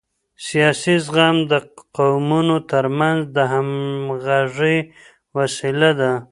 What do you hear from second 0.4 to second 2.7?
سیاسي زغم د قومونو